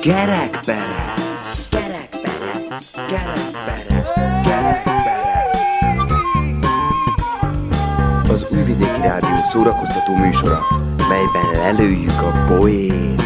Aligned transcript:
Kerekperec, 0.00 1.44
kerekperec, 1.70 2.90
kerekperec, 2.94 4.06
kerekperec. 4.44 5.26
Az 8.30 8.46
Újvidéki 8.50 9.00
Rádió 9.00 9.36
szórakoztató 9.50 10.14
műsora, 10.16 10.60
melyben 11.08 11.50
lelőjük 11.52 12.10
a 12.10 12.44
poét. 12.46 13.22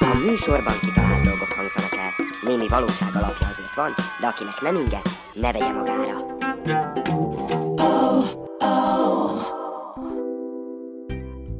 A 0.00 0.18
műsorban 0.26 0.74
kitalált 0.80 1.22
dolgok 1.24 1.52
hangzanak. 1.56 1.96
Némi 2.42 2.68
valóság 2.68 3.08
azért 3.14 3.47
van, 3.78 3.94
de 4.20 4.26
akinek 4.26 4.60
nem 4.60 4.76
inge, 4.76 5.00
ne 5.34 5.52
vegye 5.52 5.72
magára. 5.72 6.36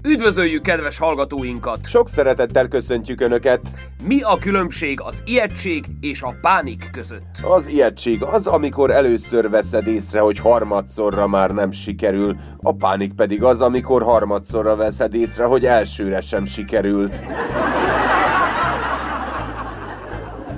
Üdvözöljük 0.08 0.62
kedves 0.62 0.98
hallgatóinkat! 0.98 1.88
Sok 1.88 2.08
szeretettel 2.08 2.68
köszöntjük 2.68 3.20
Önöket! 3.20 3.60
Mi 4.02 4.20
a 4.22 4.38
különbség 4.38 5.00
az 5.00 5.22
ijegység 5.24 5.84
és 6.00 6.22
a 6.22 6.34
pánik 6.40 6.90
között? 6.92 7.38
Az 7.42 7.68
ijegység 7.68 8.22
az, 8.22 8.46
amikor 8.46 8.90
először 8.90 9.50
veszed 9.50 9.86
észre, 9.86 10.20
hogy 10.20 10.38
harmadszorra 10.38 11.26
már 11.26 11.50
nem 11.50 11.70
sikerül, 11.70 12.36
a 12.62 12.72
pánik 12.72 13.12
pedig 13.12 13.42
az, 13.42 13.60
amikor 13.60 14.02
harmadszorra 14.02 14.76
veszed 14.76 15.14
észre, 15.14 15.44
hogy 15.44 15.66
elsőre 15.66 16.20
sem 16.20 16.44
sikerült. 16.44 17.20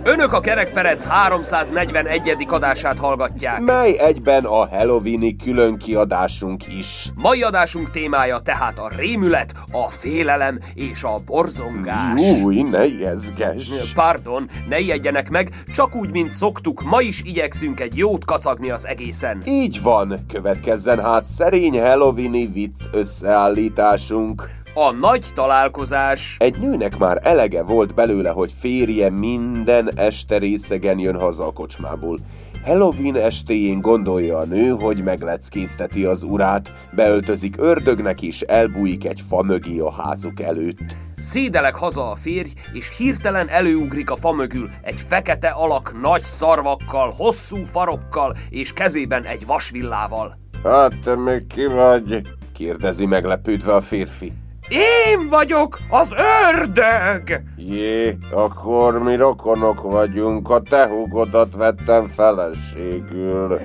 Önök 0.05 0.33
a 0.33 0.41
Kerekperec 0.41 1.05
341. 1.05 2.47
adását 2.49 2.99
hallgatják. 2.99 3.61
Mely 3.61 3.99
egyben 3.99 4.45
a 4.45 4.69
Halloweeni 4.69 5.37
külön 5.37 5.77
kiadásunk 5.79 6.67
is. 6.79 7.11
Mai 7.15 7.43
adásunk 7.43 7.91
témája 7.91 8.39
tehát 8.39 8.79
a 8.79 8.91
rémület, 8.97 9.55
a 9.73 9.89
félelem 9.89 10.59
és 10.75 11.03
a 11.03 11.15
borzongás. 11.27 12.23
Új, 12.43 12.63
ne 12.63 12.87
ijeszges! 12.87 13.93
Pardon, 13.95 14.51
ne 14.69 14.79
ijedjenek 14.79 15.31
meg, 15.31 15.51
csak 15.73 15.95
úgy, 15.95 16.11
mint 16.11 16.31
szoktuk, 16.31 16.83
ma 16.83 17.01
is 17.01 17.23
igyekszünk 17.25 17.81
egy 17.81 17.97
jót 17.97 18.25
kacagni 18.25 18.71
az 18.71 18.87
egészen. 18.87 19.43
Így 19.47 19.83
van, 19.83 20.15
következzen 20.29 21.03
hát 21.03 21.25
szerény 21.25 21.81
Halloweeni 21.81 22.47
vicc 22.47 22.81
összeállításunk. 22.93 24.60
A 24.83 24.93
nagy 24.93 25.25
találkozás. 25.35 26.37
Egy 26.39 26.59
nőnek 26.59 26.99
már 26.99 27.21
elege 27.23 27.63
volt 27.63 27.95
belőle, 27.95 28.31
hogy 28.31 28.53
férje 28.59 29.11
minden 29.11 29.91
este 29.97 30.39
részegen 30.39 30.99
jön 30.99 31.17
haza 31.17 31.47
a 31.47 31.53
kocsmából. 31.53 32.19
Halloween 32.65 33.17
estéjén 33.17 33.81
gondolja 33.81 34.39
a 34.39 34.45
nő, 34.45 34.69
hogy 34.69 35.03
megleckézteti 35.03 36.05
az 36.05 36.23
urát, 36.23 36.73
beöltözik 36.93 37.55
ördögnek 37.59 38.23
és 38.23 38.41
elbújik 38.41 39.05
egy 39.05 39.23
fa 39.29 39.43
mögé 39.43 39.79
a 39.79 39.93
házuk 39.93 40.41
előtt. 40.41 40.97
Szédelek 41.17 41.75
haza 41.75 42.11
a 42.11 42.15
férj, 42.15 42.51
és 42.73 42.97
hirtelen 42.97 43.49
előugrik 43.49 44.11
a 44.11 44.17
fa 44.17 44.33
mögül 44.33 44.71
egy 44.83 45.01
fekete 45.01 45.49
alak 45.49 46.01
nagy 46.01 46.23
szarvakkal, 46.23 47.13
hosszú 47.17 47.65
farokkal 47.65 48.37
és 48.51 48.73
kezében 48.73 49.25
egy 49.25 49.47
vasvillával. 49.47 50.39
Hát 50.65 51.01
te 51.05 51.17
még 51.17 51.47
ki 51.47 51.67
vagy? 51.67 52.23
kérdezi 52.53 53.07
meglepődve 53.07 53.75
a 53.75 53.81
férfi. 53.81 54.33
Én 54.71 55.29
vagyok 55.29 55.79
az 55.89 56.15
ördög! 56.53 57.43
Jé, 57.57 58.19
akkor 58.33 58.99
mi 58.99 59.17
rokonok 59.17 59.83
vagyunk, 59.83 60.51
a 60.51 60.61
te 60.61 60.87
húgodat 60.87 61.57
vettem 61.57 62.07
feleségül. 62.07 63.61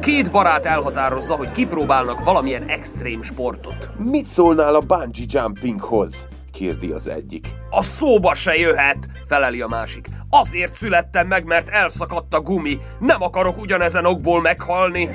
Két 0.00 0.30
barát 0.30 0.66
elhatározza, 0.66 1.34
hogy 1.34 1.50
kipróbálnak 1.50 2.24
valamilyen 2.24 2.62
extrém 2.68 3.22
sportot. 3.22 3.90
Mit 3.96 4.26
szólnál 4.26 4.74
a 4.74 4.80
bungee 4.80 5.24
jumpinghoz? 5.28 6.28
kérdi 6.52 6.90
az 6.90 7.08
egyik. 7.08 7.48
A 7.70 7.82
szóba 7.82 8.34
se 8.34 8.56
jöhet, 8.56 9.08
feleli 9.26 9.60
a 9.60 9.68
másik. 9.68 10.06
Azért 10.30 10.72
születtem 10.72 11.26
meg, 11.26 11.44
mert 11.44 11.68
elszakadt 11.68 12.34
a 12.34 12.40
gumi. 12.40 12.78
Nem 12.98 13.22
akarok 13.22 13.58
ugyanezen 13.58 14.04
okból 14.04 14.40
meghalni. 14.40 15.08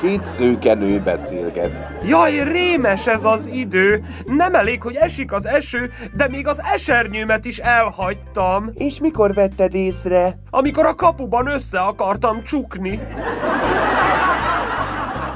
Két 0.00 0.24
szőke 0.24 0.74
nő 0.74 1.00
beszélget. 1.00 1.88
Jaj, 2.04 2.42
rémes 2.42 3.06
ez 3.06 3.24
az 3.24 3.46
idő! 3.46 4.02
Nem 4.26 4.54
elég, 4.54 4.82
hogy 4.82 4.94
esik 4.94 5.32
az 5.32 5.46
eső, 5.46 5.90
de 6.16 6.28
még 6.28 6.46
az 6.46 6.62
esernyőmet 6.72 7.44
is 7.44 7.58
elhagytam. 7.58 8.70
És 8.74 9.00
mikor 9.00 9.34
vetted 9.34 9.74
észre? 9.74 10.38
Amikor 10.50 10.86
a 10.86 10.94
kapuban 10.94 11.46
össze 11.46 11.78
akartam 11.78 12.42
csukni. 12.42 13.00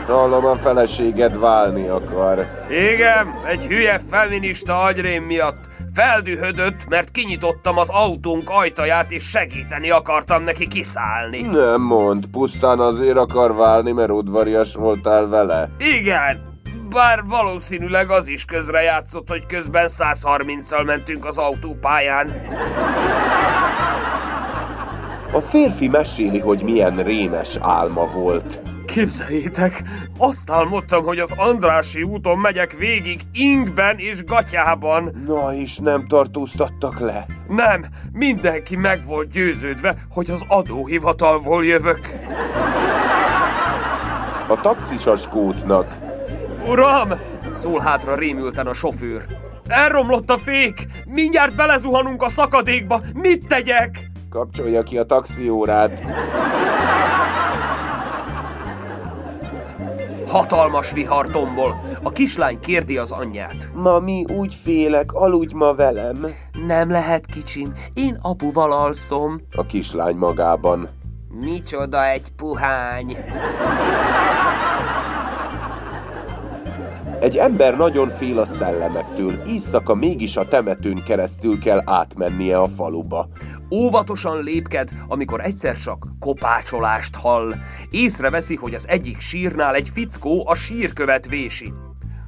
Hallom, 0.06 0.44
a 0.44 0.56
feleséged 0.56 1.38
válni 1.38 1.88
akar. 1.88 2.64
Igen, 2.70 3.34
egy 3.46 3.66
hülye 3.66 4.00
feminista 4.10 4.82
agyrém 4.82 5.22
miatt. 5.22 5.72
Feldühödött, 5.94 6.88
mert 6.88 7.10
kinyitottam 7.10 7.78
az 7.78 7.88
autónk 7.88 8.50
ajtaját, 8.50 9.12
és 9.12 9.24
segíteni 9.24 9.90
akartam 9.90 10.42
neki 10.42 10.68
kiszállni. 10.68 11.40
Nem 11.40 11.80
mond, 11.80 12.26
pusztán 12.26 12.78
azért 12.78 13.16
akar 13.16 13.54
válni, 13.54 13.92
mert 13.92 14.10
udvarias 14.10 14.74
voltál 14.74 15.26
vele. 15.26 15.70
Igen, 15.98 16.58
bár 16.88 17.22
valószínűleg 17.24 18.10
az 18.10 18.28
is 18.28 18.44
közrejátszott, 18.44 19.28
hogy 19.28 19.46
közben 19.46 19.88
130-al 19.88 20.84
mentünk 20.86 21.24
az 21.24 21.38
autópályán. 21.38 22.46
A 25.32 25.40
férfi 25.40 25.88
meséli, 25.88 26.38
hogy 26.38 26.62
milyen 26.62 26.96
rémes 26.96 27.56
álma 27.60 28.06
volt. 28.06 28.62
Képzeljétek, 28.86 29.82
azt 30.18 30.50
álmodtam, 30.50 31.04
hogy 31.04 31.18
az 31.18 31.34
Andrási 31.36 32.02
úton 32.02 32.38
megyek 32.38 32.72
végig 32.72 33.20
ingben 33.32 33.98
és 33.98 34.24
gatyában. 34.24 35.24
Na 35.26 35.54
és 35.54 35.78
nem 35.78 36.06
tartóztattak 36.06 36.98
le. 36.98 37.26
Nem, 37.48 37.84
mindenki 38.12 38.76
meg 38.76 39.04
volt 39.06 39.30
győződve, 39.30 39.94
hogy 40.10 40.30
az 40.30 40.44
adóhivatalból 40.48 41.64
jövök. 41.64 42.12
A 44.48 44.60
taxis 44.60 45.06
a 45.06 45.16
skótnak. 45.16 45.94
Uram! 46.66 47.08
Szól 47.52 47.80
hátra 47.80 48.14
rémülten 48.14 48.66
a 48.66 48.72
sofőr. 48.72 49.22
Elromlott 49.66 50.30
a 50.30 50.38
fék! 50.38 50.86
Mindjárt 51.04 51.56
belezuhanunk 51.56 52.22
a 52.22 52.28
szakadékba! 52.28 53.00
Mit 53.14 53.46
tegyek? 53.46 54.10
Kapcsolja 54.30 54.82
ki 54.82 54.98
a 54.98 55.04
taxiórát. 55.04 56.04
Hatalmas 60.34 60.92
vihar 60.92 61.26
tombol. 61.26 61.80
A 62.02 62.10
kislány 62.10 62.58
kérdi 62.60 62.98
az 62.98 63.10
anyját. 63.12 63.70
Mami, 63.74 64.24
úgy 64.32 64.54
félek, 64.62 65.12
aludj 65.12 65.54
ma 65.54 65.74
velem. 65.74 66.26
Nem 66.66 66.90
lehet, 66.90 67.26
kicsim. 67.26 67.72
Én 67.92 68.18
apuval 68.22 68.72
alszom. 68.72 69.40
A 69.56 69.66
kislány 69.66 70.16
magában. 70.16 70.88
Micsoda 71.40 72.06
egy 72.08 72.32
puhány. 72.36 73.16
Egy 77.24 77.36
ember 77.36 77.76
nagyon 77.76 78.08
fél 78.08 78.38
a 78.38 78.46
szellemektől, 78.46 79.42
éjszaka 79.46 79.94
mégis 79.94 80.36
a 80.36 80.48
temetőn 80.48 81.02
keresztül 81.04 81.58
kell 81.58 81.82
átmennie 81.84 82.58
a 82.58 82.68
faluba. 82.68 83.28
Óvatosan 83.70 84.42
lépked, 84.42 84.88
amikor 85.08 85.40
egyszer 85.40 85.76
csak 85.76 86.06
kopácsolást 86.20 87.16
hall. 87.16 87.54
Észreveszi, 87.90 88.54
hogy 88.56 88.74
az 88.74 88.88
egyik 88.88 89.20
sírnál 89.20 89.74
egy 89.74 89.88
fickó 89.92 90.48
a 90.48 90.54
sírkövet 90.54 91.28
vési. 91.28 91.72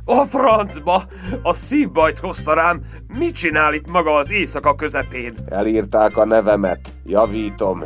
A 0.04 0.24
francba! 0.24 1.02
A 1.42 1.52
szívbajt 1.52 2.18
hozta 2.18 2.54
rám! 2.54 2.80
Mit 3.18 3.34
csinál 3.34 3.74
itt 3.74 3.90
maga 3.90 4.14
az 4.14 4.30
éjszaka 4.30 4.74
közepén? 4.74 5.34
Elírták 5.48 6.16
a 6.16 6.24
nevemet. 6.24 6.92
Javítom. 7.04 7.84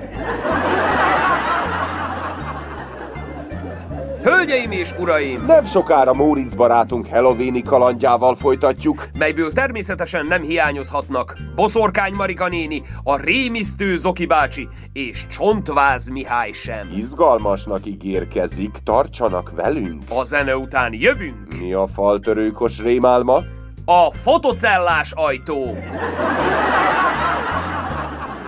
Hölgyeim 4.23 4.71
és 4.71 4.93
uraim! 4.99 5.45
Nem 5.45 5.65
sokára 5.65 6.15
Móricz 6.15 6.55
barátunk 6.55 7.07
Halloweeni 7.07 7.63
kalandjával 7.63 8.35
folytatjuk. 8.35 9.09
Megből 9.19 9.53
természetesen 9.53 10.27
nem 10.27 10.43
hiányozhatnak 10.43 11.39
Boszorkány 11.55 12.13
Marika 12.15 12.49
néni, 12.49 12.83
a 13.03 13.17
rémisztő 13.17 13.97
Zoki 13.97 14.27
bácsi 14.27 14.69
és 14.93 15.27
Csontváz 15.27 16.09
Mihály 16.09 16.53
sem. 16.53 16.91
Izgalmasnak 16.97 17.87
ígérkezik, 17.87 18.77
tartsanak 18.85 19.51
velünk. 19.55 20.03
A 20.09 20.25
zene 20.25 20.57
után 20.57 20.93
jövünk! 20.95 21.61
Mi 21.61 21.73
a 21.73 21.87
faltörőkos 21.87 22.81
rémálma? 22.81 23.43
A 23.85 24.11
fotocellás 24.11 25.13
ajtó! 25.13 25.77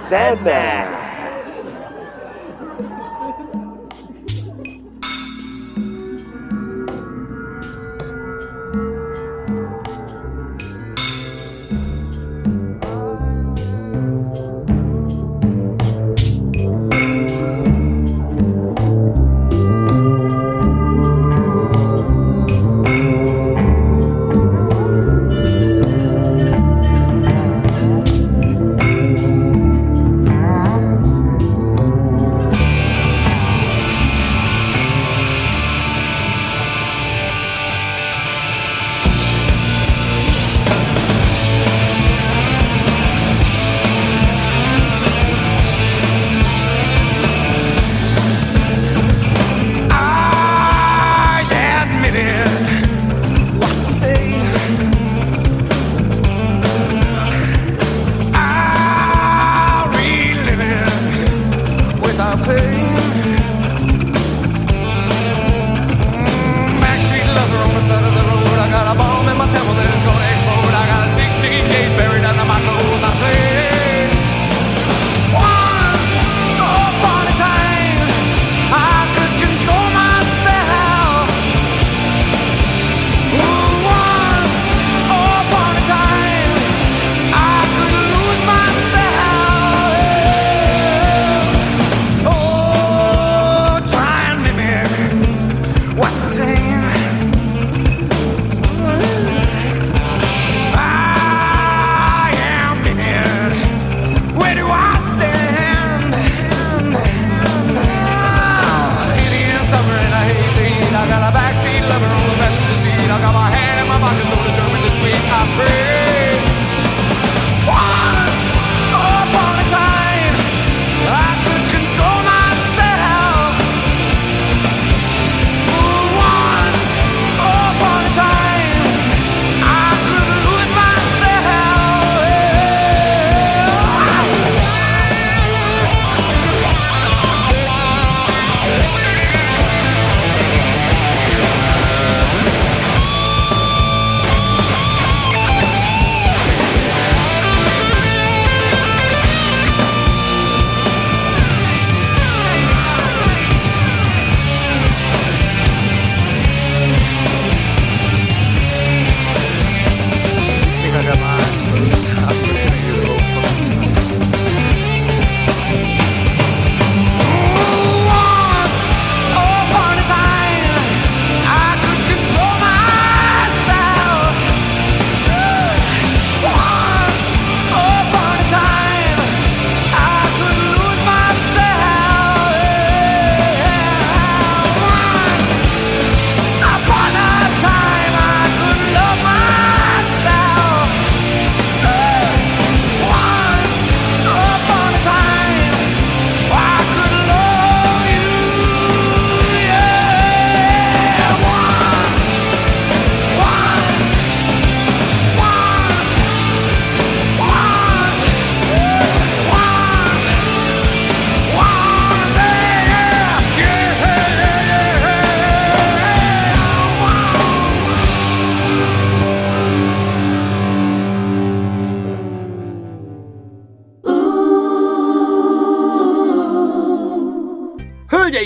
Zene! 0.09 1.02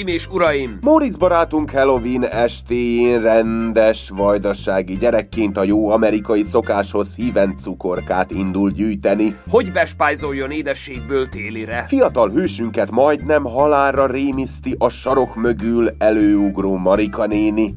És 0.06 0.26
uraim! 0.26 0.78
Moritz 0.80 1.16
barátunk 1.16 1.70
Halloween 1.70 2.24
estéjén 2.24 3.22
rendes 3.22 4.10
vajdasági 4.14 4.96
gyerekként 4.96 5.56
a 5.56 5.64
jó 5.64 5.88
amerikai 5.88 6.44
szokáshoz 6.44 7.14
híven 7.14 7.56
cukorkát 7.56 8.30
indul 8.30 8.70
gyűjteni. 8.70 9.36
Hogy 9.50 9.72
bespájzoljon 9.72 10.50
édességből 10.50 11.28
télire? 11.28 11.84
Fiatal 11.88 12.30
hősünket 12.30 12.90
majdnem 12.90 13.44
halálra 13.44 14.06
rémiszti 14.06 14.74
a 14.78 14.88
sarok 14.88 15.34
mögül 15.34 15.88
előugró 15.98 16.76
Marika 16.76 17.26
néni. 17.26 17.74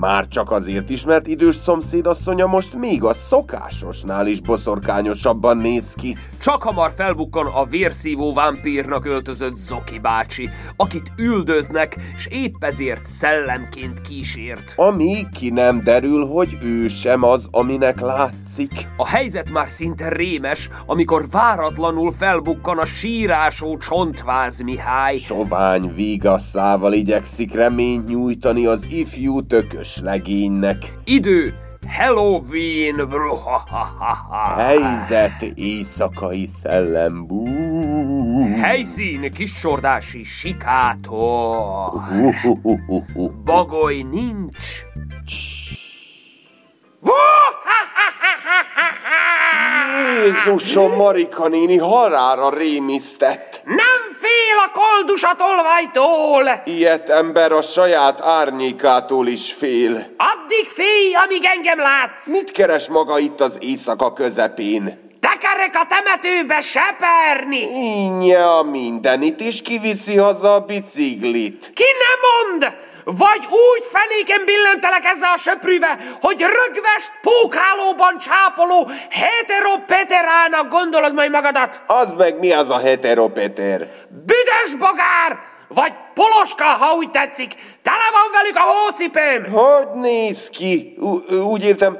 Már 0.00 0.28
csak 0.28 0.50
azért 0.50 0.90
is, 0.90 1.04
mert 1.04 1.26
idős 1.26 1.56
szomszédasszonya 1.56 2.46
most 2.46 2.74
még 2.74 3.04
a 3.04 3.14
szokásosnál 3.14 4.26
is 4.26 4.40
boszorkányosabban 4.40 5.56
néz 5.56 5.92
ki. 5.94 6.16
Csak 6.38 6.62
hamar 6.62 6.92
felbukkan 6.96 7.46
a 7.46 7.64
vérszívó 7.64 8.34
vámpírnak 8.34 9.06
öltözött 9.06 9.56
Zoki 9.56 9.98
bácsi, 9.98 10.48
akit 10.76 11.12
üldöznek, 11.18 11.96
és 12.14 12.26
épp 12.26 12.64
ezért 12.64 13.06
szellemként 13.06 14.00
kísért. 14.00 14.72
Amíg 14.76 15.28
ki 15.28 15.50
nem 15.50 15.82
derül, 15.82 16.26
hogy 16.26 16.58
ő 16.62 16.88
sem 16.88 17.22
az, 17.22 17.48
aminek 17.50 18.00
látszik. 18.00 18.88
A 18.96 19.06
helyzet 19.06 19.50
már 19.50 19.68
szinte 19.68 20.08
rémes, 20.08 20.68
amikor 20.86 21.28
váratlanul 21.30 22.12
felbukkan 22.12 22.78
a 22.78 22.84
sírásó 22.84 23.76
csontváz 23.76 24.60
Mihály. 24.60 25.16
Sovány 25.16 25.94
vígasszával 25.94 26.92
igyekszik 26.92 27.54
reményt 27.54 28.08
nyújtani 28.08 28.66
az 28.66 28.86
ifjú 28.90 29.46
tökös 29.46 29.85
legénynek. 30.02 30.98
Idő 31.04 31.54
Halloween, 31.88 33.08
bruhahaha. 33.08 34.54
Helyzet 34.56 35.42
éjszakai 35.54 36.46
szellem. 36.46 37.26
Bú. 37.26 37.46
Helyszín 38.60 39.32
kisordási 39.32 40.22
sikátor. 40.24 41.90
Bagoly 43.44 44.04
nincs. 44.10 44.84
Jézusom, 50.22 50.96
Marika 50.96 51.48
néni 51.48 51.76
harára 51.76 52.50
rémisztett. 52.50 53.62
Nem 53.64 53.95
a 54.56 54.70
koldus 54.72 55.22
a 55.22 55.34
tolvajtól! 55.34 56.62
Ilyet 56.64 57.10
ember 57.10 57.52
a 57.52 57.62
saját 57.62 58.20
árnyékától 58.20 59.26
is 59.26 59.52
fél. 59.52 60.14
Addig 60.16 60.68
félj, 60.68 61.14
amíg 61.24 61.44
engem 61.44 61.78
látsz! 61.78 62.26
Mit 62.26 62.50
keres 62.50 62.88
maga 62.88 63.18
itt 63.18 63.40
az 63.40 63.58
éjszaka 63.60 64.12
közepén? 64.12 65.04
Tekerek 65.20 65.74
a 65.74 65.86
temetőbe 65.88 66.60
seperni! 66.60 67.60
Innye 68.04 68.44
a 68.44 68.62
mindenit, 68.62 69.40
és 69.40 69.62
kiviszi 69.62 70.16
haza 70.16 70.54
a 70.54 70.60
biciklit. 70.60 71.70
Ki 71.74 71.84
ne 71.84 72.14
mond! 72.26 72.76
Vagy 73.14 73.46
úgy 73.50 73.84
fenéken 73.92 74.44
billentelek 74.44 75.04
ezzel 75.04 75.32
a 75.34 75.36
söprűve, 75.36 75.98
hogy 76.20 76.40
rögvest 76.40 77.12
pókhálóban 77.20 78.18
csápoló 78.18 78.90
heteropeterának 79.10 80.68
gondolod 80.68 81.14
majd 81.14 81.30
magadat? 81.30 81.80
Az 81.86 82.12
meg 82.12 82.38
mi 82.38 82.52
az 82.52 82.70
a 82.70 82.78
heteropeter? 82.78 83.78
Büdös 84.08 84.74
bogár! 84.78 85.38
Vagy 85.68 85.92
poloska, 86.14 86.64
ha 86.64 86.94
úgy 86.94 87.10
tetszik. 87.10 87.54
Tele 87.82 88.10
van 88.12 88.30
velük 88.32 88.56
a 88.56 88.60
hócipőm! 88.60 89.52
Hogy 89.52 90.00
néz 90.00 90.48
ki? 90.48 90.96
U- 90.98 91.32
úgy 91.32 91.64
értem, 91.64 91.98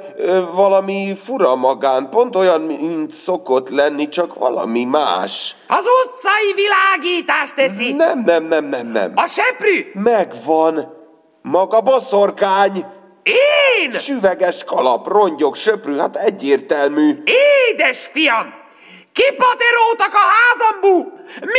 valami 0.53 1.17
fura 1.23 1.55
magán, 1.55 2.09
pont 2.09 2.35
olyan, 2.35 2.61
mint 2.61 3.11
szokott 3.11 3.69
lenni, 3.69 4.09
csak 4.09 4.33
valami 4.33 4.83
más. 4.83 5.55
Az 5.67 5.85
utcai 6.05 6.53
világítást 6.55 7.55
teszi. 7.55 7.93
Nem, 7.93 8.23
nem, 8.25 8.43
nem, 8.43 8.65
nem, 8.65 8.87
nem. 8.87 9.11
A 9.15 9.25
seprű! 9.27 9.91
Megvan. 9.93 10.96
Maga 11.49 11.81
boszorkány. 11.81 12.85
Én! 13.23 13.91
Süveges 13.91 14.63
kalap, 14.63 15.07
rongyok, 15.07 15.55
söprű, 15.55 15.97
hát 15.97 16.15
egyértelmű. 16.15 17.23
Édes 17.69 18.05
fiam! 18.05 18.56
Kipaterótak 19.17 20.13
a 20.13 20.25
házambu! 20.37 20.95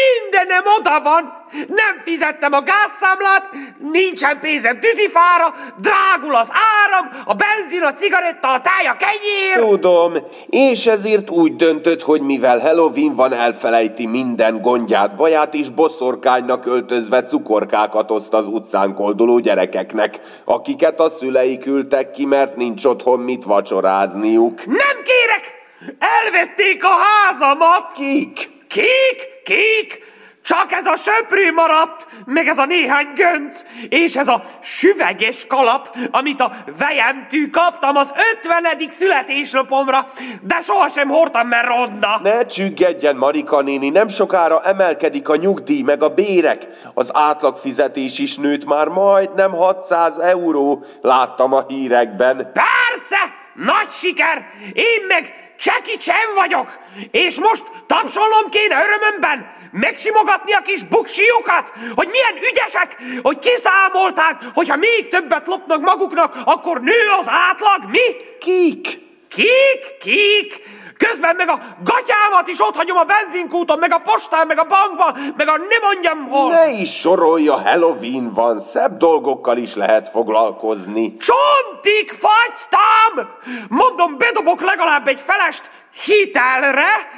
Mindenem 0.00 0.64
oda 0.78 1.00
van! 1.00 1.46
Nem 1.52 2.00
fizettem 2.04 2.52
a 2.52 2.62
gázszámlát, 2.62 3.48
nincsen 3.92 4.40
pénzem 4.40 4.80
tűzifára, 4.80 5.54
drágul 5.80 6.34
az 6.34 6.50
áram, 6.52 7.22
a 7.24 7.34
benzin, 7.34 7.82
a 7.82 7.92
cigaretta, 7.92 8.52
a 8.52 8.60
táj, 8.60 8.86
a 8.86 8.96
kenyér! 8.96 9.70
Tudom, 9.70 10.14
és 10.46 10.86
ezért 10.86 11.30
úgy 11.30 11.56
döntött, 11.56 12.02
hogy 12.02 12.20
mivel 12.20 12.58
Halloween 12.58 13.14
van, 13.14 13.32
elfelejti 13.32 14.06
minden 14.06 14.60
gondját, 14.60 15.16
baját, 15.16 15.54
és 15.54 15.68
boszorkánynak 15.68 16.66
öltözve 16.66 17.22
cukorkákat 17.22 18.10
oszt 18.10 18.32
az 18.32 18.46
utcán 18.46 18.94
kolduló 18.94 19.38
gyerekeknek, 19.38 20.20
akiket 20.44 21.00
a 21.00 21.08
szülei 21.08 21.58
küldtek 21.58 22.10
ki, 22.10 22.24
mert 22.24 22.56
nincs 22.56 22.84
otthon 22.84 23.20
mit 23.20 23.44
vacsorázniuk. 23.44 24.66
Nem 24.66 25.02
kérek! 25.04 25.57
Elvették 25.98 26.84
a 26.84 26.96
házamat! 26.96 27.92
Kik? 27.92 28.50
Kik? 28.68 29.42
Kik? 29.44 30.16
Csak 30.48 30.72
ez 30.72 30.86
a 30.86 30.96
söprű 30.96 31.52
maradt, 31.52 32.06
meg 32.24 32.46
ez 32.46 32.58
a 32.58 32.64
néhány 32.64 33.12
gönc, 33.14 33.62
és 33.88 34.16
ez 34.16 34.28
a 34.28 34.42
süveges 34.62 35.46
kalap, 35.46 35.96
amit 36.10 36.40
a 36.40 36.52
vejemtű 36.78 37.48
kaptam 37.48 37.96
az 37.96 38.12
ötvenedik 38.32 38.90
születésnapomra, 38.90 40.06
de 40.42 40.60
sohasem 40.60 41.08
hordtam, 41.08 41.48
mert 41.48 41.66
ronda. 41.66 42.20
Ne 42.22 42.46
csüggedjen, 42.46 43.16
Marika 43.16 43.60
néni, 43.60 43.88
nem 43.88 44.08
sokára 44.08 44.60
emelkedik 44.60 45.28
a 45.28 45.36
nyugdíj 45.36 45.82
meg 45.82 46.02
a 46.02 46.08
bérek. 46.08 46.66
Az 46.94 47.10
átlagfizetés 47.16 48.18
is 48.18 48.36
nőtt 48.36 48.64
már 48.64 48.88
majdnem 48.88 49.52
600 49.52 50.18
euró, 50.18 50.84
láttam 51.00 51.52
a 51.52 51.64
hírekben. 51.68 52.36
Persze! 52.36 53.34
Nagy 53.54 53.90
siker! 53.90 54.46
Én 54.72 55.06
meg 55.08 55.47
Cseki 55.58 55.96
Csen 55.96 56.34
vagyok! 56.34 56.78
És 57.10 57.38
most 57.38 57.64
tapsolnom 57.86 58.50
kéne 58.50 58.82
örömömben, 58.84 59.52
megsimogatni 59.70 60.52
a 60.52 60.60
kis 60.60 60.82
buksiukat, 60.82 61.72
hogy 61.94 62.08
milyen 62.08 62.44
ügyesek, 62.50 62.96
hogy 63.22 63.38
kiszámolták, 63.38 64.36
hogyha 64.54 64.76
még 64.76 65.08
többet 65.08 65.46
lopnak 65.46 65.80
maguknak, 65.80 66.36
akkor 66.44 66.80
nő 66.80 67.08
az 67.18 67.28
átlag, 67.28 67.90
mi? 67.90 68.16
Kik? 68.40 68.98
Kik? 69.28 69.96
Kik? 70.00 70.62
Közben 70.98 71.36
meg 71.36 71.48
a 71.48 71.58
gatyámat 71.84 72.48
is 72.48 72.60
ott 72.60 72.76
hagyom 72.76 72.96
a 72.96 73.04
benzinkúton, 73.04 73.78
meg 73.78 73.92
a 73.92 73.98
postán, 73.98 74.46
meg 74.46 74.58
a 74.58 74.64
bankban, 74.64 75.34
meg 75.36 75.48
a 75.48 75.56
nem 75.56 75.82
mondjam 75.82 76.28
hol. 76.28 76.50
Ne 76.50 76.70
is 76.70 76.98
sorolja, 76.98 77.60
Halloween 77.60 78.32
van, 78.34 78.58
szebb 78.58 78.96
dolgokkal 78.96 79.56
is 79.56 79.74
lehet 79.74 80.08
foglalkozni. 80.08 81.16
Csontig 81.16 82.10
fagytam! 82.10 83.28
Mondom, 83.68 84.18
bedobok 84.18 84.60
legalább 84.60 85.08
egy 85.08 85.20
felest 85.20 85.70
hitelre, 86.04 87.08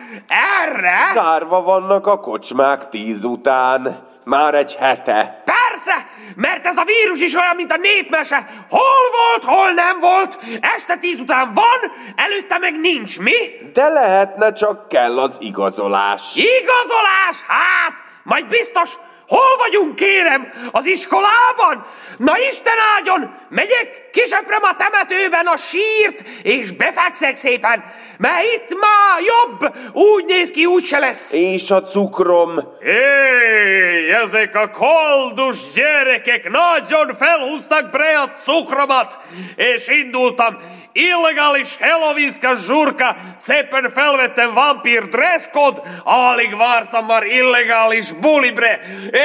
erre. 0.62 0.98
Zárva 1.14 1.62
vannak 1.62 2.06
a 2.06 2.20
kocsmák 2.20 2.88
tíz 2.88 3.24
után. 3.24 4.08
Már 4.24 4.54
egy 4.54 4.74
hete. 4.74 5.39
Persze, 5.84 6.06
mert 6.36 6.66
ez 6.66 6.76
a 6.76 6.84
vírus 6.84 7.20
is 7.20 7.34
olyan, 7.34 7.56
mint 7.56 7.72
a 7.72 7.76
népmese. 7.76 8.46
Hol 8.70 9.10
volt, 9.10 9.44
hol 9.44 9.70
nem 9.70 10.00
volt. 10.00 10.38
Este 10.60 10.96
tíz 10.96 11.18
után 11.18 11.52
van, 11.54 11.92
előtte 12.16 12.58
meg 12.58 12.80
nincs, 12.80 13.18
mi? 13.18 13.36
De 13.72 13.88
lehetne, 13.88 14.52
csak 14.52 14.88
kell 14.88 15.18
az 15.18 15.36
igazolás. 15.40 16.36
Igazolás? 16.36 17.40
Hát, 17.46 18.02
majd 18.22 18.46
biztos, 18.46 18.90
Hol 19.30 19.56
vagyunk, 19.58 19.94
kérem? 19.94 20.52
Az 20.70 20.86
iskolában? 20.86 21.86
Na 22.16 22.32
Isten 22.50 22.76
áldjon! 22.96 23.34
Megyek, 23.48 24.10
kisöpröm 24.12 24.62
a 24.62 24.74
temetőben 24.74 25.46
a 25.46 25.56
sírt, 25.56 26.28
és 26.42 26.72
befekszek 26.72 27.36
szépen, 27.36 27.84
mert 28.18 28.44
itt 28.44 28.78
már 28.80 29.20
jobb, 29.20 29.76
úgy 29.92 30.24
néz 30.24 30.50
ki, 30.50 30.66
úgy 30.66 30.84
se 30.84 30.98
lesz. 30.98 31.32
És 31.32 31.70
a 31.70 31.82
cukrom? 31.82 32.58
Éj, 32.82 34.12
ezek 34.12 34.54
a 34.54 34.70
koldus 34.70 35.72
gyerekek 35.74 36.50
nagyon 36.50 37.14
felhúztak 37.16 37.90
bre 37.90 38.18
a 38.18 38.32
cukromat, 38.32 39.18
és 39.56 39.88
indultam. 39.88 40.56
Illegális 40.92 41.76
Halloweenska 41.80 42.54
zsurka, 42.54 43.16
szépen 43.36 43.90
felvettem 43.90 44.54
vampír 44.54 45.08
dresscode, 45.08 45.80
alig 46.04 46.56
vártam 46.56 47.06
már 47.06 47.22
illegális 47.22 48.12
bulibre, 48.12 48.80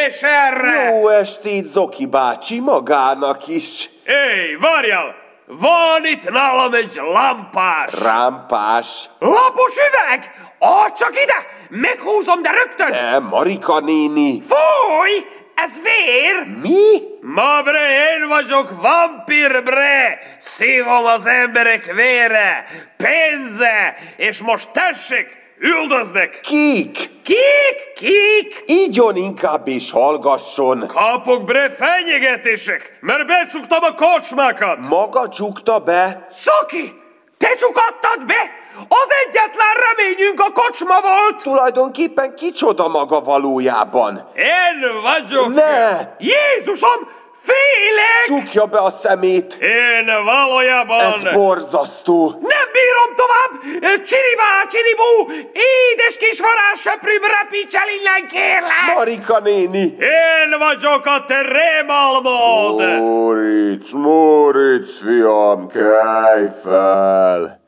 és 0.08 0.22
erre... 0.22 0.90
Jó 0.90 1.08
estét, 1.08 1.66
Zoki 1.66 2.06
bácsi, 2.06 2.60
magának 2.60 3.48
is. 3.48 3.90
Éj, 4.06 4.56
várjál! 4.60 5.16
Van 5.48 6.06
itt 6.06 6.30
nálam 6.30 6.74
egy 6.74 6.96
lampás! 6.96 8.02
Rámpás. 8.04 9.10
Lapos 9.20 9.74
üveg! 9.74 10.32
Add 10.60 10.94
csak 10.96 11.12
ide! 11.24 11.46
Meghúzom, 11.70 12.42
de 12.42 12.52
rögtön! 12.52 12.92
De, 12.92 13.20
Marika 13.20 13.80
néni. 13.80 14.42
Fúj! 14.42 15.26
Ez 15.56 15.82
vér! 15.82 16.48
Mi? 16.62 17.02
Ma 17.22 17.62
bre, 17.62 18.14
én 18.14 18.28
vagyok 18.28 18.82
vampír 18.82 19.64
bre! 19.64 20.20
Szívom 20.40 21.06
az 21.06 21.26
emberek 21.26 21.94
vére, 21.94 22.66
pénze, 22.98 23.96
és 24.18 24.42
most 24.42 24.72
tessék, 24.72 25.44
Üldöznek! 25.60 26.40
Kik? 26.44 27.10
Kik? 27.24 27.94
Kik? 27.96 28.64
Ígyon 28.66 29.16
inkább 29.16 29.68
és 29.68 29.92
hallgasson. 29.92 30.88
Kapok 30.88 31.44
bre 31.44 31.70
fenyegetések, 31.70 32.98
mert 33.02 33.28
becsuktam 33.28 33.84
a 33.84 33.94
kocsmákat! 33.94 34.88
Maga 34.88 35.30
csukta 35.30 35.80
be? 35.80 36.26
Szaki! 36.30 37.02
Te 37.38 37.56
csukattad 37.56 38.26
be? 38.26 38.65
Az 38.88 39.10
egyetlen 39.26 39.74
reményünk 39.88 40.40
a 40.40 40.52
kocsma 40.52 41.02
volt! 41.02 41.42
Tulajdonképpen 41.44 42.36
kicsoda 42.36 42.88
maga 42.88 43.22
valójában? 43.22 44.32
Én 44.36 44.80
vagyok! 45.04 45.54
Ne! 45.54 46.00
Jézusom! 46.18 47.24
Félek! 47.42 48.26
Csukja 48.26 48.66
be 48.66 48.80
a 48.80 48.90
szemét! 48.90 49.54
Én 49.54 50.06
valójában... 50.24 51.00
Ez 51.00 51.34
borzasztó! 51.34 52.30
Nem 52.30 52.68
bírom 52.76 53.16
tovább! 53.16 53.62
Csiribá, 53.82 54.66
csiribú! 54.70 55.32
Édes 55.54 56.18
kis 56.18 56.40
varázssöprűm, 56.40 57.22
repítsel 57.42 57.88
innen, 58.00 58.28
kérlek! 58.28 58.96
Marika 58.96 59.40
néni! 59.40 59.98
Én 60.00 60.58
vagyok 60.60 61.06
a 61.06 61.26
te 61.26 61.42
rémalmod! 61.42 63.00
Moritz, 63.00 63.92
Moritz, 63.92 65.00
fiam, 65.00 65.68
kelj 65.68 66.48
fel! 66.64 67.65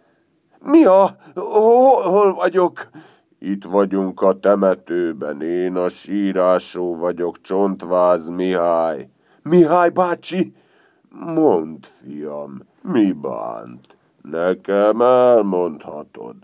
Mi 0.72 0.86
a? 0.86 1.16
Hol, 1.36 2.34
vagyok? 2.34 2.90
Itt 3.40 3.64
vagyunk 3.64 4.22
a 4.22 4.40
temetőben, 4.40 5.42
én 5.42 5.76
a 5.76 5.90
sírásó 5.90 6.96
vagyok, 6.96 7.42
Csontváz 7.42 8.30
Mihály. 8.30 9.10
Mihály 9.44 9.90
bácsi? 9.90 10.54
Mondd, 11.10 11.86
fiam, 12.02 12.58
mi 12.82 13.12
bánt? 13.12 13.98
Nekem 14.22 15.02
elmondhatod. 15.02 16.36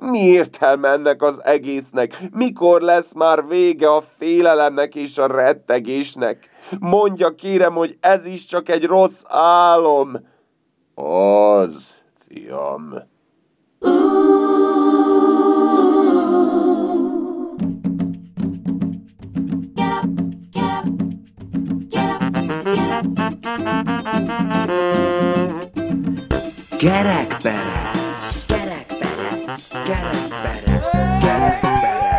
Mi 0.00 0.18
értelme 0.18 0.88
ennek 0.88 1.22
az 1.22 1.44
egésznek? 1.44 2.22
Mikor 2.32 2.80
lesz 2.80 3.12
már 3.12 3.46
vége 3.46 3.94
a 3.94 4.02
félelemnek 4.18 4.94
és 4.94 5.18
a 5.18 5.26
rettegésnek? 5.26 6.48
Mondja 6.80 7.34
kérem, 7.34 7.72
hogy 7.72 7.96
ez 8.00 8.26
is 8.26 8.44
csak 8.44 8.68
egy 8.68 8.84
rossz 8.84 9.22
álom. 9.28 10.12
Az, 10.94 11.94
fiam. 12.28 12.94
Get 13.82 13.88
back, 19.78 20.52
up, 20.56 20.84
Get 26.78 27.04
back, 27.04 27.28
badass. 27.40 28.48
Get 28.48 28.66
back, 28.66 28.88
better, 29.00 29.46
Get 29.84 30.02
back, 30.02 31.62
better. 31.62 32.09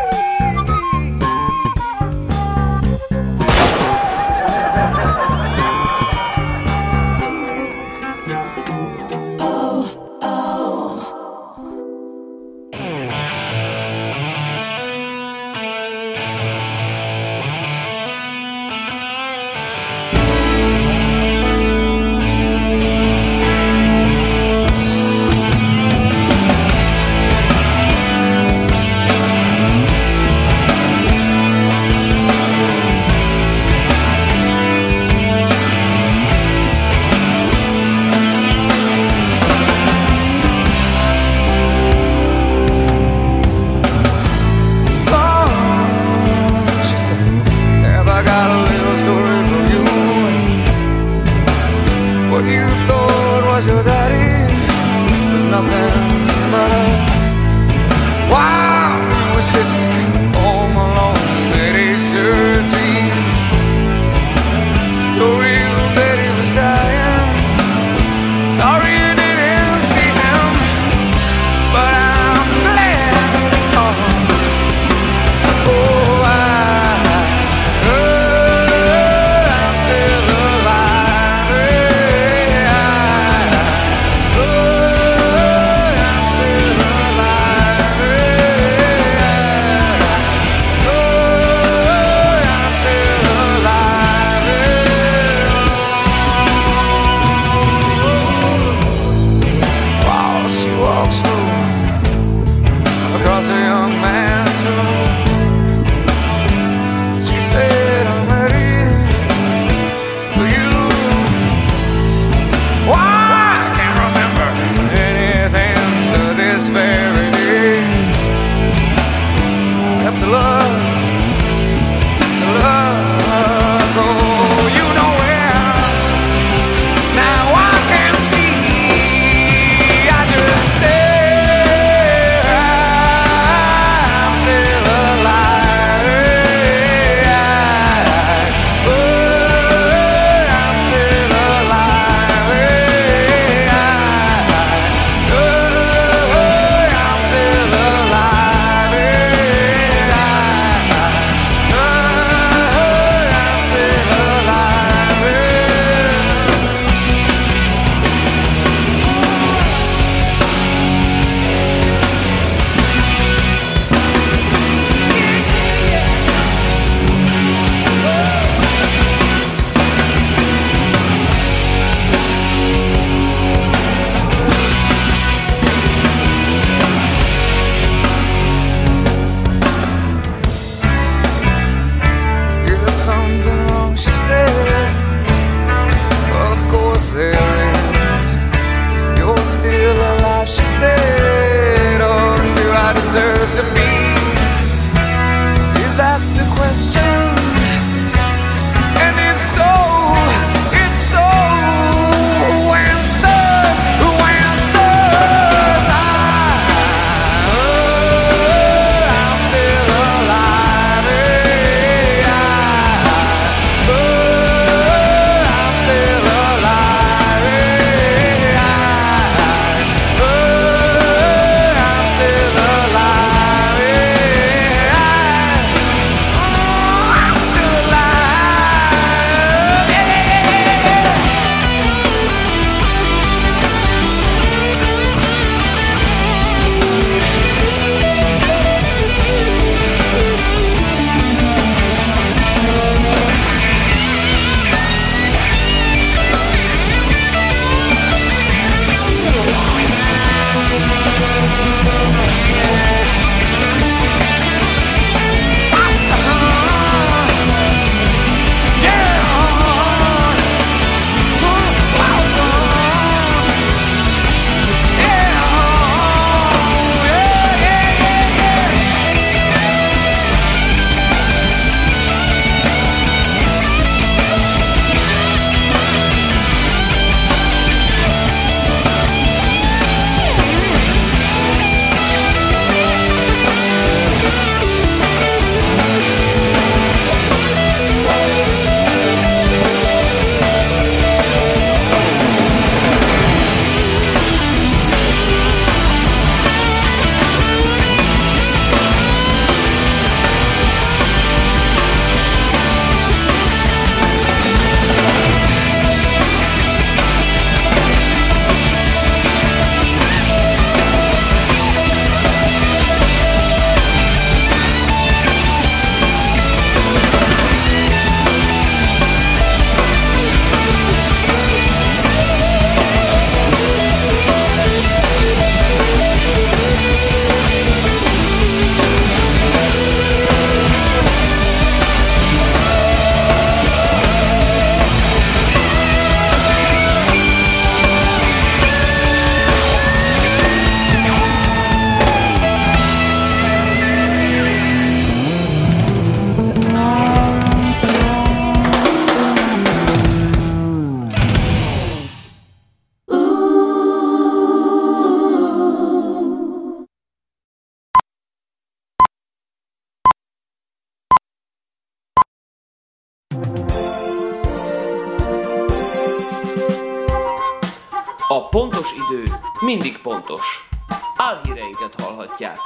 Pontos 368.91 369.15
idő 369.15 369.33
mindig 369.59 369.97
pontos. 370.01 370.69
Álhíreinket 371.15 372.01
hallhatják. 372.01 372.57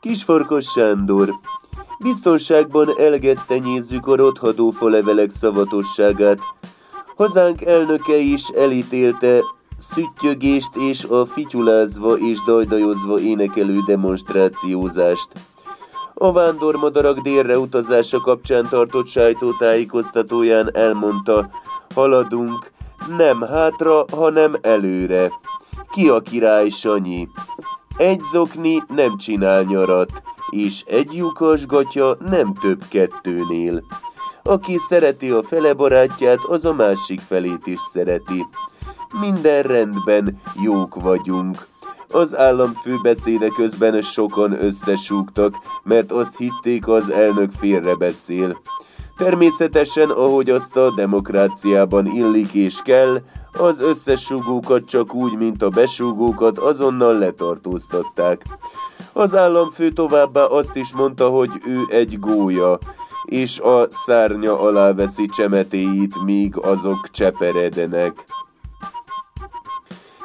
Kisfarkas 0.00 0.64
Sándor. 0.64 1.34
Biztonságban 1.98 2.98
elgesztenyézzük 2.98 4.06
a 4.06 4.16
rothadó 4.16 4.70
falevelek 4.70 5.30
szavatosságát. 5.30 6.38
Hazánk 7.16 7.62
elnöke 7.62 8.16
is 8.16 8.48
elítélte 8.48 9.40
szüttyögést 9.78 10.76
és 10.76 11.04
a 11.04 11.26
fityulázva 11.26 12.18
és 12.18 12.42
dajdajozva 12.46 13.20
énekelő 13.20 13.78
demonstrációzást. 13.86 15.28
A 16.14 16.32
vándormadarak 16.32 17.18
délre 17.18 17.58
utazása 17.58 18.20
kapcsán 18.20 18.68
tartott 18.68 19.06
sajtótájékoztatóján 19.06 20.76
elmondta, 20.76 21.50
haladunk 21.94 22.70
nem 23.16 23.40
hátra, 23.40 24.04
hanem 24.12 24.54
előre. 24.60 25.30
Ki 25.90 26.08
a 26.08 26.20
király 26.20 26.68
Sanyi? 26.68 27.28
Egy 27.96 28.20
zokni 28.32 28.82
nem 28.88 29.16
csinál 29.16 29.62
nyarat, 29.62 30.22
és 30.50 30.82
egy 30.86 31.14
lyukas 31.14 31.66
gatya 31.66 32.16
nem 32.30 32.54
több 32.54 32.84
kettőnél. 32.88 33.84
Aki 34.42 34.76
szereti 34.88 35.30
a 35.30 35.42
fele 35.42 35.74
barátját, 35.74 36.44
az 36.48 36.64
a 36.64 36.72
másik 36.72 37.20
felét 37.20 37.66
is 37.66 37.80
szereti. 37.80 38.46
Minden 39.20 39.62
rendben, 39.62 40.40
jók 40.62 40.94
vagyunk. 41.02 41.66
Az 42.08 42.36
államfő 42.36 42.98
beszéde 43.02 43.48
közben 43.48 44.02
sokan 44.02 44.64
összesúgtak, 44.64 45.54
mert 45.82 46.12
azt 46.12 46.36
hitték 46.36 46.88
az 46.88 47.10
elnök 47.10 47.52
félre 47.52 47.94
beszél. 47.94 48.60
Természetesen, 49.16 50.10
ahogy 50.10 50.50
azt 50.50 50.76
a 50.76 50.94
demokráciában 50.94 52.06
illik 52.06 52.52
és 52.52 52.80
kell, 52.84 53.22
az 53.52 53.80
összesúgókat 53.80 54.84
csak 54.84 55.14
úgy, 55.14 55.36
mint 55.36 55.62
a 55.62 55.68
besúgókat 55.68 56.58
azonnal 56.58 57.18
letartóztatták. 57.18 58.42
Az 59.12 59.34
államfő 59.36 59.90
továbbá 59.90 60.44
azt 60.44 60.76
is 60.76 60.92
mondta, 60.92 61.28
hogy 61.28 61.50
ő 61.66 61.80
egy 61.88 62.18
gólya, 62.18 62.78
és 63.24 63.58
a 63.58 63.86
szárnya 63.90 64.60
alá 64.60 64.92
veszi 64.92 65.26
csemetéit, 65.26 66.22
míg 66.24 66.56
azok 66.56 67.10
cseperedenek. 67.10 68.24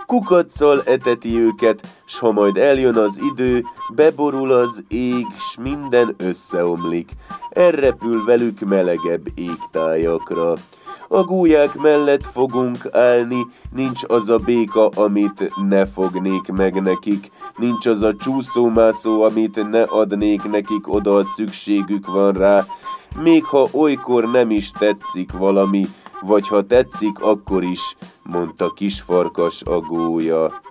Kukacsal 0.05 0.81
eteti 0.85 1.39
őket, 1.39 1.87
s 2.05 2.19
ha 2.19 2.31
majd 2.31 2.57
eljön 2.57 2.95
az 2.95 3.19
idő, 3.31 3.63
beborul 3.95 4.51
az 4.51 4.83
ég, 4.87 5.25
s 5.37 5.57
minden 5.61 6.15
összeomlik. 6.17 7.11
Elrepül 7.49 8.25
velük 8.25 8.59
melegebb 8.59 9.27
égtájakra. 9.35 10.53
A 11.09 11.23
gólyák 11.23 11.75
mellett 11.75 12.25
fogunk 12.25 12.87
állni, 12.91 13.45
nincs 13.71 14.01
az 14.07 14.29
a 14.29 14.37
béka, 14.37 14.87
amit 14.87 15.51
ne 15.69 15.85
fognék 15.85 16.47
meg 16.47 16.81
nekik, 16.81 17.31
nincs 17.57 17.85
az 17.85 18.01
a 18.01 18.15
csúszómászó, 18.15 19.21
amit 19.21 19.69
ne 19.69 19.81
adnék 19.81 20.43
nekik, 20.43 20.93
oda 20.93 21.15
a 21.15 21.23
szükségük 21.23 22.07
van 22.07 22.33
rá, 22.33 22.65
még 23.21 23.43
ha 23.43 23.67
olykor 23.71 24.31
nem 24.31 24.51
is 24.51 24.71
tetszik 24.71 25.31
valami, 25.31 25.87
vagy 26.21 26.47
ha 26.47 26.61
tetszik, 26.61 27.19
akkor 27.19 27.63
is, 27.63 27.95
mondta 28.23 28.69
kisfarkas 28.69 29.63
a 29.63 29.79
gólya. 29.79 30.61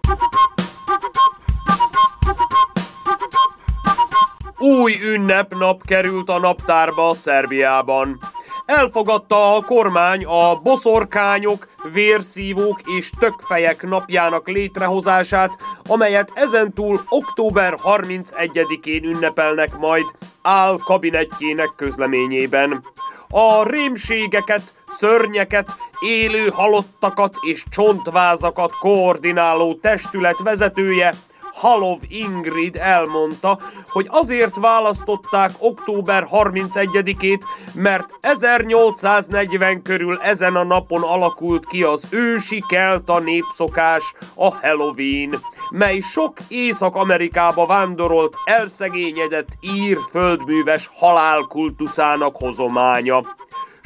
Új 4.66 4.98
ünnepnap 5.02 5.82
került 5.84 6.28
a 6.28 6.38
naptárba 6.38 7.14
Szerbiában. 7.14 8.18
Elfogadta 8.64 9.54
a 9.54 9.60
kormány 9.60 10.24
a 10.24 10.54
boszorkányok, 10.54 11.68
vérszívók 11.92 12.80
és 12.96 13.10
tökfejek 13.18 13.82
napjának 13.82 14.48
létrehozását, 14.48 15.50
amelyet 15.88 16.32
ezentúl 16.34 17.00
október 17.08 17.74
31-én 17.84 19.04
ünnepelnek 19.04 19.76
majd 19.76 20.04
áll 20.42 20.78
kabinettjének 20.84 21.70
közleményében. 21.76 22.84
A 23.28 23.68
rémségeket, 23.68 24.74
szörnyeket, 24.88 25.76
élő 26.00 26.48
halottakat 26.48 27.34
és 27.40 27.64
csontvázakat 27.70 28.76
koordináló 28.76 29.74
testület 29.74 30.38
vezetője 30.38 31.14
Halov 31.56 31.98
Ingrid 32.08 32.76
elmondta, 32.76 33.58
hogy 33.88 34.06
azért 34.10 34.56
választották 34.56 35.50
október 35.58 36.26
31-ét, 36.32 37.40
mert 37.72 38.14
1840 38.20 39.82
körül 39.82 40.18
ezen 40.22 40.56
a 40.56 40.64
napon 40.64 41.02
alakult 41.02 41.66
ki 41.66 41.82
az 41.82 42.06
ősi 42.10 42.64
kelta 42.68 43.18
népszokás, 43.18 44.14
a 44.34 44.54
Halloween, 44.54 45.40
mely 45.70 46.00
sok 46.00 46.32
Észak-Amerikába 46.48 47.66
vándorolt, 47.66 48.34
elszegényedett 48.44 49.48
ír 49.60 49.98
földműves 50.10 50.90
halálkultuszának 50.92 52.36
hozománya. 52.36 53.22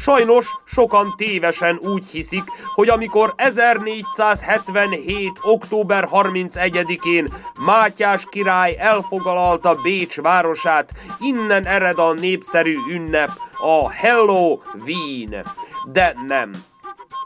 Sajnos 0.00 0.46
sokan 0.64 1.14
tévesen 1.16 1.78
úgy 1.82 2.06
hiszik, 2.06 2.44
hogy 2.74 2.88
amikor 2.88 3.34
1477. 3.36 5.30
október 5.42 6.08
31-én 6.12 7.32
Mátyás 7.58 8.26
király 8.28 8.76
elfoglalta 8.78 9.74
Bécs 9.74 10.20
városát, 10.20 10.92
innen 11.18 11.66
ered 11.66 11.98
a 11.98 12.12
népszerű 12.12 12.76
ünnep, 12.88 13.30
a 13.52 13.92
Halloween. 13.94 15.44
De 15.92 16.16
nem. 16.26 16.50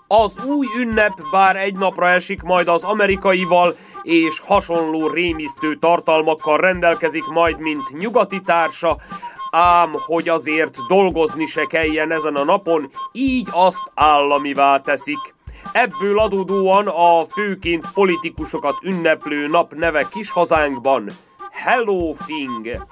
Az 0.07 0.45
új 0.45 0.67
ünnep 0.79 1.13
bár 1.31 1.57
egy 1.57 1.75
napra 1.77 2.09
esik 2.09 2.43
majd 2.43 2.69
az 2.69 2.85
amerikaival, 2.85 3.77
és 4.03 4.41
hasonló 4.47 5.09
rémisztő 5.09 5.77
tartalmakkal 5.77 6.57
rendelkezik 6.59 7.27
majd, 7.27 7.59
mint 7.59 7.99
nyugati 7.99 8.41
társa, 8.41 8.97
ám 9.55 9.95
hogy 9.97 10.29
azért 10.29 10.87
dolgozni 10.89 11.47
se 11.47 11.65
kelljen 11.65 12.11
ezen 12.11 12.35
a 12.35 12.45
napon, 12.45 12.91
így 13.13 13.49
azt 13.51 13.93
államivá 13.95 14.81
teszik. 14.81 15.35
Ebből 15.73 16.19
adódóan 16.19 16.87
a 16.87 17.25
főként 17.25 17.87
politikusokat 17.93 18.79
ünneplő 18.83 19.47
nap 19.47 19.75
neve 19.75 20.09
kis 20.09 20.31
hazánkban 20.31 21.11
Hello 21.51 22.13
Fing. 22.13 22.87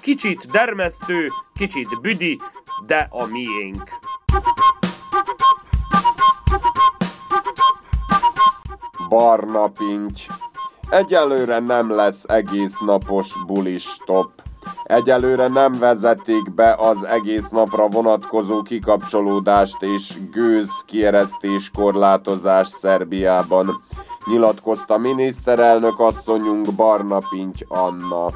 Kicsit 0.00 0.50
dermesztő, 0.50 1.28
kicsit 1.54 2.00
büdi, 2.00 2.40
de 2.86 3.08
a 3.10 3.26
miénk. 3.26 3.90
Barna 9.08 9.68
pinty. 9.68 10.20
Egyelőre 10.88 11.58
nem 11.58 11.90
lesz 11.90 12.24
egész 12.24 12.78
napos 12.78 13.32
bulis 13.46 13.96
top. 14.04 14.47
Egyelőre 14.88 15.48
nem 15.48 15.78
vezették 15.78 16.54
be 16.54 16.74
az 16.74 17.04
egész 17.04 17.48
napra 17.48 17.88
vonatkozó 17.88 18.62
kikapcsolódást 18.62 19.82
és 19.82 20.18
gőz 20.30 20.84
kieresztés 20.86 21.70
korlátozás 21.74 22.68
Szerbiában, 22.68 23.82
nyilatkozta 24.26 24.98
miniszterelnök 24.98 26.00
asszonyunk 26.00 26.74
Barna 26.74 27.18
Pinty 27.30 27.64
Anna. 27.68 28.30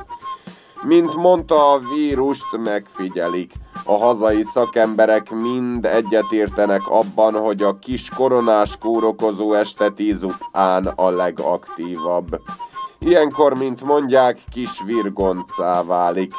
Mint 0.83 1.17
mondta, 1.17 1.73
a 1.73 1.79
vírust 1.95 2.57
megfigyelik. 2.65 3.53
A 3.85 3.97
hazai 3.97 4.43
szakemberek 4.43 5.31
mind 5.31 5.85
egyetértenek 5.85 6.89
abban, 6.89 7.35
hogy 7.35 7.63
a 7.63 7.79
kis 7.79 8.09
koronás 8.09 8.77
kórokozó 8.79 9.53
este 9.53 9.89
tíz 9.89 10.23
után 10.23 10.87
a 10.87 11.11
legaktívabb. 11.11 12.41
Ilyenkor, 13.05 13.55
mint 13.55 13.85
mondják, 13.85 14.39
kis 14.51 14.83
virgoncá 14.87 15.85
válik. 15.85 16.33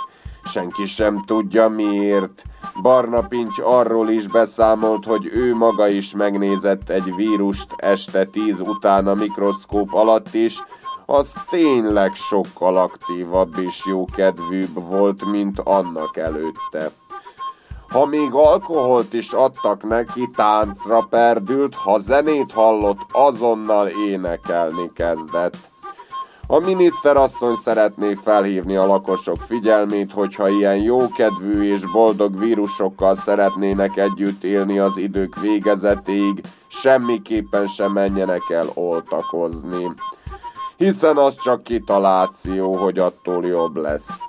Senki 0.43 0.85
sem 0.85 1.23
tudja 1.25 1.67
miért. 1.67 2.43
Barna 2.81 3.21
Pinty 3.21 3.61
arról 3.61 4.09
is 4.09 4.27
beszámolt, 4.27 5.05
hogy 5.05 5.29
ő 5.33 5.55
maga 5.55 5.87
is 5.87 6.13
megnézett 6.15 6.89
egy 6.89 7.15
vírust 7.15 7.67
este 7.77 8.25
tíz 8.25 8.59
után 8.59 9.07
a 9.07 9.13
mikroszkóp 9.13 9.93
alatt 9.93 10.33
is, 10.33 10.63
az 11.05 11.33
tényleg 11.49 12.13
sokkal 12.13 12.77
aktívabb 12.77 13.57
és 13.57 13.85
jókedvűbb 13.85 14.87
volt, 14.89 15.25
mint 15.25 15.59
annak 15.59 16.17
előtte. 16.17 16.91
Ha 17.89 18.05
még 18.05 18.33
alkoholt 18.33 19.13
is 19.13 19.31
adtak 19.31 19.83
neki, 19.83 20.29
táncra 20.35 21.05
perdült, 21.09 21.75
ha 21.75 21.97
zenét 21.97 22.51
hallott, 22.51 22.99
azonnal 23.11 23.87
énekelni 23.87 24.91
kezdett. 24.93 25.71
A 26.47 26.59
miniszterasszony 26.59 27.55
szeretné 27.55 28.13
felhívni 28.13 28.75
a 28.75 28.85
lakosok 28.85 29.37
figyelmét, 29.37 30.11
hogyha 30.11 30.49
ilyen 30.49 30.77
jókedvű 30.77 31.71
és 31.71 31.81
boldog 31.91 32.39
vírusokkal 32.39 33.15
szeretnének 33.15 33.97
együtt 33.97 34.43
élni 34.43 34.79
az 34.79 34.97
idők 34.97 35.39
végezetéig, 35.41 36.41
semmiképpen 36.67 37.67
sem 37.67 37.91
menjenek 37.91 38.49
el 38.49 38.67
oltakozni. 38.73 39.91
Hiszen 40.77 41.17
az 41.17 41.41
csak 41.41 41.63
kitaláció, 41.63 42.75
hogy 42.75 42.99
attól 42.99 43.45
jobb 43.45 43.75
lesz. 43.75 44.19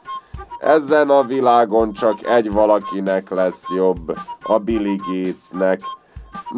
Ezen 0.59 1.11
a 1.11 1.22
világon 1.22 1.92
csak 1.92 2.27
egy 2.27 2.53
valakinek 2.53 3.31
lesz 3.31 3.66
jobb, 3.74 4.18
a 4.40 4.59
Billy 4.59 4.96
Gatesnek. 4.96 5.81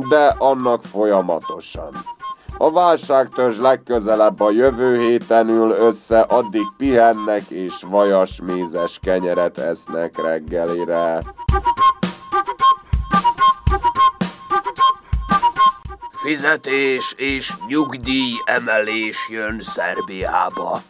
de 0.08 0.34
annak 0.38 0.82
folyamatosan. 0.82 2.15
A 2.58 2.70
válságtörzs 2.70 3.58
legközelebb 3.58 4.40
a 4.40 4.50
jövő 4.50 5.00
héten 5.00 5.48
ül 5.48 5.70
össze, 5.70 6.20
addig 6.20 6.66
pihennek 6.76 7.50
és 7.50 7.82
vajas 7.88 8.40
mézes 8.40 8.98
kenyeret 9.02 9.58
esznek 9.58 10.22
reggelire. 10.22 11.22
Fizetés 16.10 17.14
és 17.16 17.52
nyugdíj 17.68 18.32
emelés 18.44 19.28
jön 19.30 19.58
Szerbiába. 19.60 20.80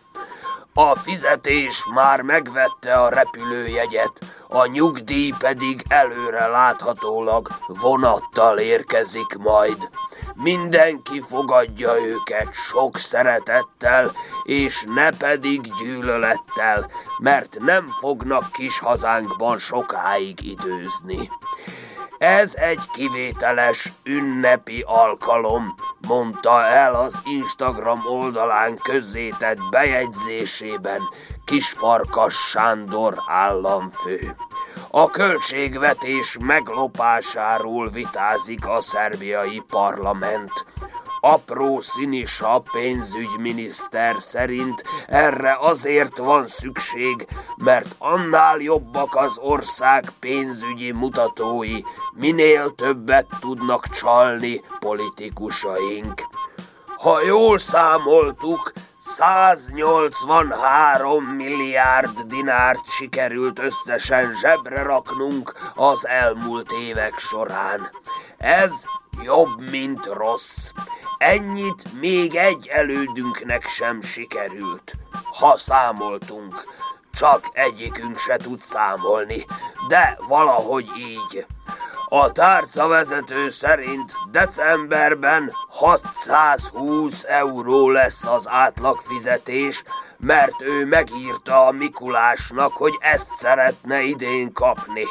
A 0.75 0.95
fizetés 0.95 1.87
már 1.95 2.21
megvette 2.21 2.95
a 2.95 3.09
repülőjegyet, 3.09 4.21
a 4.49 4.67
nyugdíj 4.67 5.33
pedig 5.39 5.85
előre 5.89 6.47
láthatólag 6.47 7.49
vonattal 7.67 8.59
érkezik 8.59 9.37
majd. 9.39 9.89
Mindenki 10.37 11.21
fogadja 11.21 12.01
őket 12.01 12.53
sok 12.53 12.99
szeretettel, 12.99 14.13
és 14.45 14.85
ne 14.95 15.11
pedig 15.11 15.61
gyűlölettel, 15.83 16.91
mert 17.19 17.59
nem 17.59 17.87
fognak 17.87 18.53
kis 18.53 18.79
hazánkban 18.79 19.59
sokáig 19.59 20.45
időzni. 20.45 21.31
Ez 22.19 22.55
egy 22.55 22.81
kivételes, 22.93 23.93
ünnepi 24.05 24.85
alkalom, 24.87 25.75
mondta 26.09 26.65
el 26.65 26.95
az 26.95 27.21
Instagram 27.25 28.07
oldalán 28.07 28.77
közzétett 28.77 29.59
bejegyzésében 29.71 31.01
Kisfarkas 31.45 32.35
Sándor 32.35 33.15
államfő. 33.27 34.37
A 34.99 35.11
költségvetés 35.11 36.37
meglopásáról 36.41 37.89
vitázik 37.89 38.67
a 38.67 38.81
szerbiai 38.81 39.63
parlament. 39.67 40.51
Apró 41.21 41.81
Színisa 41.81 42.63
pénzügyminiszter 42.73 44.15
szerint 44.19 44.85
erre 45.07 45.57
azért 45.61 46.19
van 46.19 46.47
szükség, 46.47 47.27
mert 47.57 47.95
annál 47.99 48.59
jobbak 48.59 49.17
az 49.17 49.39
ország 49.39 50.05
pénzügyi 50.21 50.93
mutatói, 50.93 51.81
minél 52.13 52.75
többet 52.75 53.27
tudnak 53.41 53.89
csalni 53.89 54.63
politikusaink. 54.79 56.23
Ha 56.97 57.23
jól 57.23 57.59
számoltuk, 57.59 58.73
183 59.15 61.25
milliárd 61.25 62.21
dinárt 62.21 62.91
sikerült 62.91 63.59
összesen 63.59 64.35
zsebre 64.41 64.83
raknunk 64.83 65.53
az 65.75 66.07
elmúlt 66.07 66.73
évek 66.73 67.19
során. 67.19 67.91
Ez 68.37 68.85
jobb, 69.23 69.71
mint 69.71 70.07
rossz. 70.07 70.71
Ennyit 71.19 72.01
még 72.01 72.35
egy 72.35 72.67
elődünknek 72.67 73.67
sem 73.67 74.01
sikerült, 74.01 74.93
ha 75.39 75.57
számoltunk. 75.57 76.65
Csak 77.13 77.51
egyikünk 77.53 78.19
se 78.19 78.37
tud 78.37 78.61
számolni, 78.61 79.47
de 79.89 80.19
valahogy 80.29 80.91
így. 80.97 81.47
A 82.09 82.33
tárcavezető 82.33 83.49
szerint 83.49 84.13
decemberben 84.31 85.53
620 85.69 87.25
euró 87.29 87.91
lesz 87.91 88.27
az 88.27 88.49
átlagfizetés, 88.49 89.83
mert 90.17 90.63
ő 90.63 90.85
megírta 90.85 91.67
a 91.67 91.71
Mikulásnak, 91.73 92.73
hogy 92.73 92.93
ezt 93.01 93.31
szeretne 93.33 94.03
idén 94.03 94.53
kapni. 94.53 95.05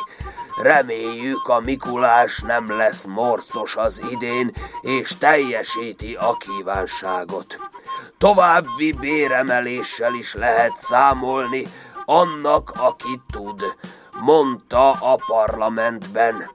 Reméljük 0.61 1.47
a 1.47 1.59
Mikulás 1.59 2.39
nem 2.39 2.77
lesz 2.77 3.05
morcos 3.05 3.75
az 3.75 4.01
idén, 4.11 4.53
és 4.81 5.17
teljesíti 5.17 6.13
a 6.13 6.37
kívánságot. 6.37 7.59
További 8.17 8.91
béremeléssel 8.91 10.13
is 10.13 10.33
lehet 10.33 10.77
számolni, 10.77 11.67
annak, 12.05 12.71
aki 12.77 13.21
tud, 13.31 13.75
mondta 14.19 14.91
a 14.91 15.15
parlamentben. 15.27 16.51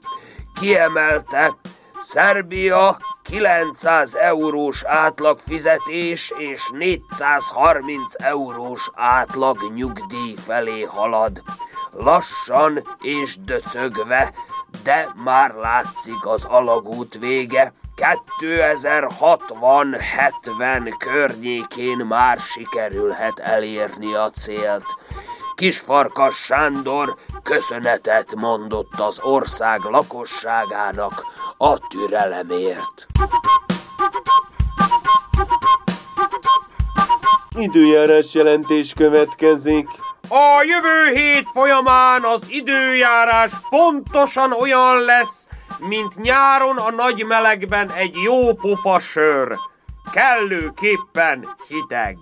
Kiemelte, 0.61 1.57
Szerbia 1.99 2.97
900 3.23 4.15
eurós 4.15 4.85
átlagfizetés 4.85 6.33
és 6.39 6.71
430 6.73 8.15
eurós 8.17 8.91
átlag 8.95 9.73
nyugdíj 9.75 10.35
felé 10.47 10.83
halad. 10.83 11.43
Lassan 11.91 12.97
és 13.01 13.37
döcögve, 13.41 14.35
de 14.83 15.09
már 15.25 15.55
látszik 15.55 16.27
az 16.27 16.45
alagút 16.45 17.19
vége. 17.19 17.73
2060-70 18.41 20.95
környékén 20.99 21.97
már 21.97 22.39
sikerülhet 22.39 23.39
elérni 23.39 24.15
a 24.15 24.31
célt. 24.31 24.85
Kisfarkas 25.61 26.37
Sándor 26.37 27.17
köszönetet 27.43 28.35
mondott 28.35 29.01
az 29.01 29.21
ország 29.23 29.81
lakosságának 29.81 31.27
a 31.57 31.79
türelemért. 31.79 33.07
Időjárás 37.55 38.35
jelentés 38.35 38.93
következik. 38.97 39.87
A 40.29 40.63
jövő 40.63 41.17
hét 41.17 41.51
folyamán 41.53 42.25
az 42.25 42.47
időjárás 42.49 43.53
pontosan 43.69 44.53
olyan 44.53 45.05
lesz, 45.05 45.47
mint 45.79 46.17
nyáron 46.17 46.77
a 46.77 46.91
nagy 46.91 47.25
melegben 47.25 47.91
egy 47.91 48.15
jó 48.25 48.55
pofa 48.55 48.99
sör. 48.99 49.57
Kellőképpen 50.13 51.57
hideg. 51.69 52.19